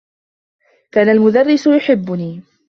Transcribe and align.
كان 0.91 1.09
المدرّس 1.09 1.67
يحبّني. 1.67 2.41